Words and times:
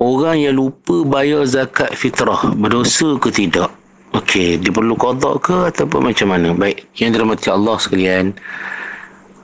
orang 0.00 0.40
yang 0.40 0.56
lupa 0.56 1.04
bayar 1.04 1.44
zakat 1.44 1.92
fitrah 1.92 2.56
berdosa 2.56 3.20
ke 3.20 3.28
tidak? 3.28 3.68
Okey, 4.10 4.58
dia 4.58 4.74
perlu 4.74 4.98
qada 4.98 5.38
ke 5.38 5.70
ataupun 5.70 6.10
macam 6.10 6.34
mana? 6.34 6.50
Baik, 6.50 6.82
yang 6.98 7.14
dirahmati 7.14 7.46
Allah 7.46 7.78
sekalian, 7.78 8.34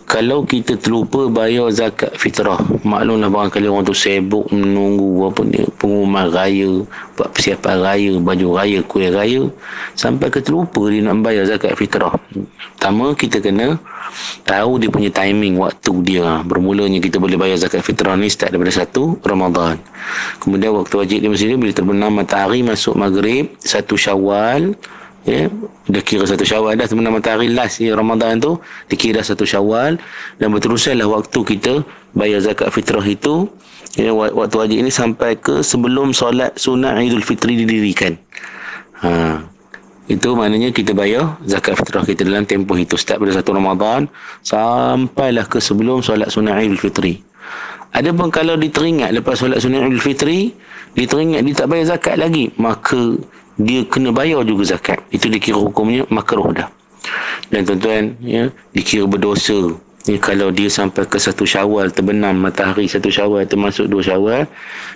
kalau 0.06 0.46
kita 0.46 0.78
terlupa 0.78 1.26
bayar 1.26 1.66
zakat 1.74 2.14
fitrah 2.14 2.62
maklumlah 2.86 3.26
barangkali 3.26 3.66
orang 3.66 3.82
tu 3.82 3.92
sibuk 3.92 4.46
menunggu 4.54 5.26
apa 5.26 5.42
ni 5.42 5.66
pengumuman 5.82 6.30
raya 6.30 6.86
buat 7.18 7.28
persiapan 7.34 7.76
raya 7.82 8.12
baju 8.22 8.46
raya 8.54 8.78
kuih 8.86 9.10
raya 9.10 9.42
sampai 9.98 10.30
ke 10.30 10.38
terlupa 10.38 10.86
dia 10.86 11.02
nak 11.02 11.26
bayar 11.26 11.50
zakat 11.50 11.74
fitrah 11.74 12.14
pertama 12.78 13.18
kita 13.18 13.42
kena 13.42 13.82
tahu 14.46 14.78
dia 14.78 14.88
punya 14.88 15.10
timing 15.10 15.58
waktu 15.58 15.92
dia. 16.06 16.40
Bermulanya 16.46 17.02
kita 17.02 17.18
boleh 17.18 17.34
bayar 17.34 17.58
zakat 17.58 17.82
fitrah 17.82 18.14
ni 18.14 18.30
start 18.30 18.54
daripada 18.54 18.72
satu 18.72 19.18
Ramadan. 19.26 19.76
Kemudian 20.38 20.70
waktu 20.72 20.94
wajib 20.94 21.18
dia 21.18 21.28
mesti 21.28 21.58
bila 21.58 21.74
terbenam 21.74 22.14
matahari 22.14 22.62
masuk 22.62 22.94
maghrib 22.94 23.50
satu 23.58 23.98
syawal 23.98 24.78
ya 25.26 25.50
dah 25.90 26.02
kira 26.06 26.22
satu 26.22 26.46
syawal 26.46 26.78
dah 26.78 26.86
sebenarnya 26.86 27.18
matahari 27.18 27.50
last 27.50 27.82
ya, 27.82 27.98
Ramadan 27.98 28.38
tu 28.38 28.62
dikira 28.86 29.26
satu 29.26 29.42
syawal. 29.42 29.98
Dan 30.38 30.54
berterusanlah 30.54 31.10
waktu 31.10 31.42
kita 31.42 31.82
bayar 32.14 32.38
zakat 32.38 32.70
fitrah 32.70 33.02
itu 33.02 33.50
ya, 33.98 34.14
waktu 34.14 34.54
wajib 34.54 34.76
ini 34.78 34.94
sampai 34.94 35.34
ke 35.34 35.66
sebelum 35.66 36.14
solat 36.14 36.54
sunat 36.54 37.02
Idul 37.02 37.26
Fitri 37.26 37.58
didirikan. 37.58 38.14
Ha. 39.02 39.55
Itu 40.06 40.38
maknanya 40.38 40.70
kita 40.70 40.94
bayar 40.94 41.34
zakat 41.42 41.74
fitrah 41.78 42.06
kita 42.06 42.22
dalam 42.22 42.46
tempoh 42.46 42.78
itu 42.78 42.94
start 42.94 43.18
pada 43.18 43.34
satu 43.34 43.58
Ramadan 43.58 44.06
sampailah 44.46 45.50
ke 45.50 45.58
sebelum 45.58 46.02
solat 46.02 46.30
sunat 46.30 46.62
Idul 46.62 46.78
Fitri 46.78 47.26
Adapun 47.96 48.28
kalau 48.28 48.60
diteringat 48.60 49.08
lepas 49.16 49.40
solat 49.40 49.56
sunat 49.56 49.88
Idul 49.88 50.04
Fitri, 50.04 50.52
diteringat 50.92 51.40
dia 51.48 51.54
tak 51.56 51.72
bayar 51.72 51.96
zakat 51.96 52.20
lagi, 52.20 52.52
maka 52.60 53.16
dia 53.56 53.88
kena 53.88 54.12
bayar 54.12 54.44
juga 54.44 54.68
zakat. 54.68 55.00
Itu 55.08 55.32
dikira 55.32 55.56
hukumnya 55.56 56.04
makruh 56.12 56.52
dah. 56.52 56.68
Dan 57.48 57.64
tuan-tuan, 57.64 58.12
ya, 58.20 58.52
dikira 58.76 59.08
berdosa. 59.08 59.80
Ya, 60.06 60.20
kalau 60.20 60.52
dia 60.52 60.68
sampai 60.68 61.08
ke 61.08 61.18
satu 61.18 61.42
syawal 61.42 61.90
terbenam 61.90 62.38
matahari 62.38 62.86
satu 62.86 63.10
syawal 63.10 63.42
termasuk 63.42 63.90
dua 63.90 64.06
syawal 64.06 64.46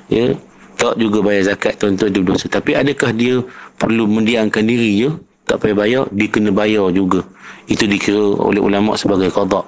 ya 0.06 0.38
tak 0.78 1.02
juga 1.02 1.18
bayar 1.18 1.50
zakat 1.50 1.82
tuan-tuan 1.82 2.14
dia 2.14 2.22
berdosa 2.22 2.46
tapi 2.46 2.78
adakah 2.78 3.10
dia 3.10 3.42
perlu 3.80 4.04
mendiamkan 4.04 4.68
diri 4.68 5.08
je 5.08 5.10
tak 5.48 5.64
payah 5.64 5.76
bayar 5.76 6.04
dia 6.12 6.28
kena 6.28 6.52
bayar 6.52 6.92
juga. 6.92 7.24
Itu 7.64 7.88
dikira 7.88 8.20
oleh 8.20 8.60
ulama 8.60 8.94
sebagai 8.94 9.32
qada 9.32 9.64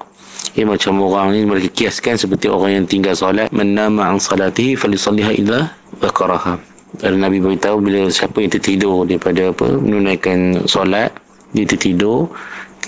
ya 0.52 0.68
macam 0.68 1.00
orang 1.00 1.32
ni 1.32 1.48
mereka 1.48 1.68
kiaskan 1.72 2.20
seperti 2.20 2.50
orang 2.52 2.82
yang 2.82 2.84
tinggal 2.84 3.16
solat 3.16 3.48
menama 3.54 4.04
an 4.12 4.20
salatihi 4.20 4.76
falisalliha 4.76 5.32
illa 5.38 5.72
zakaraha. 5.98 6.60
Dan 7.00 7.24
Nabi 7.24 7.40
beritahu 7.40 7.80
bila 7.80 8.04
siapa 8.12 8.44
yang 8.44 8.52
tertidur 8.52 9.08
daripada 9.08 9.48
apa 9.48 9.80
menunaikan 9.80 10.68
solat 10.68 11.08
dia 11.56 11.64
tertidur 11.64 12.28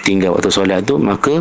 tinggal 0.04 0.36
waktu 0.36 0.52
solat 0.52 0.84
tu 0.84 1.00
maka 1.00 1.40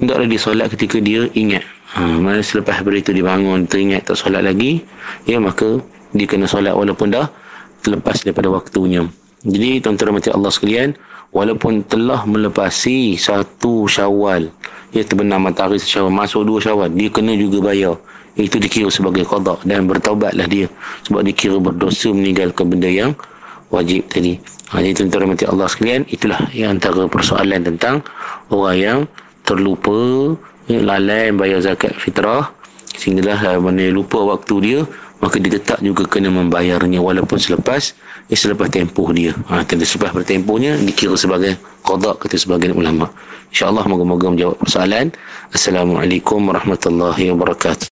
hendaklah 0.00 0.24
dia 0.24 0.40
solat 0.40 0.66
ketika 0.72 0.96
dia 0.98 1.28
ingat. 1.36 1.64
Ha, 1.94 2.18
mana 2.18 2.42
selepas 2.42 2.82
hari 2.82 3.04
itu 3.04 3.14
dia 3.14 3.22
bangun 3.22 3.70
teringat 3.70 4.08
tak 4.08 4.18
solat 4.18 4.42
lagi 4.42 4.82
ya 5.28 5.38
maka 5.38 5.78
dia 6.10 6.26
kena 6.26 6.48
solat 6.48 6.74
walaupun 6.74 7.12
dah 7.12 7.28
terlepas 7.84 8.24
daripada 8.24 8.48
waktunya 8.48 9.04
jadi 9.44 9.84
tuan-tuan 9.84 10.16
mati 10.16 10.32
Allah 10.32 10.48
sekalian 10.48 10.96
walaupun 11.36 11.84
telah 11.84 12.24
melepasi 12.24 13.20
satu 13.20 13.84
syawal 13.84 14.48
ya 14.96 15.04
terbenam 15.04 15.44
matahari 15.44 15.76
syawal 15.76 16.08
masuk 16.08 16.48
dua 16.48 16.58
syawal 16.64 16.88
dia 16.88 17.12
kena 17.12 17.36
juga 17.36 17.60
bayar 17.60 18.00
itu 18.34 18.58
dikira 18.58 18.88
sebagai 18.90 19.22
qada 19.28 19.60
dan 19.62 19.86
bertaubatlah 19.86 20.48
dia 20.48 20.66
sebab 21.06 21.22
dikira 21.22 21.60
berdosa 21.60 22.10
meninggalkan 22.10 22.66
benda 22.66 22.90
yang 22.90 23.12
wajib 23.74 24.06
tadi. 24.06 24.38
Ha, 24.70 24.78
jadi 24.82 24.94
tuan-tuan 25.02 25.34
mati 25.34 25.44
Allah 25.50 25.66
sekalian, 25.66 26.06
itulah 26.06 26.40
yang 26.54 26.78
antara 26.78 27.10
persoalan 27.10 27.62
tentang 27.66 28.06
orang 28.50 28.76
yang 28.78 28.98
terlupa, 29.42 30.34
lalai 30.70 31.34
bayar 31.34 31.60
zakat 31.60 31.92
fitrah, 31.98 32.54
sehinggalah 32.94 33.58
mana 33.58 33.90
lupa 33.90 34.22
waktu 34.22 34.54
dia, 34.62 34.80
maka 35.18 35.40
dia 35.40 35.56
tetap 35.56 35.80
juga 35.80 36.04
kena 36.04 36.28
membayarnya 36.28 37.00
walaupun 37.00 37.40
selepas 37.40 37.96
ya, 38.28 38.36
selepas 38.36 38.68
tempoh 38.70 39.08
dia. 39.10 39.32
Ha, 39.50 39.64
selepas 39.64 40.12
bertempohnya 40.12 40.76
dikira 40.80 41.16
sebagai 41.16 41.56
qada 41.84 42.16
kata 42.16 42.36
sebagian 42.36 42.76
ulama. 42.76 43.10
InsyaAllah 43.54 43.86
moga-moga 43.86 44.34
menjawab 44.34 44.58
persoalan. 44.58 45.14
Assalamualaikum 45.54 46.42
warahmatullahi 46.50 47.30
wabarakatuh. 47.30 47.82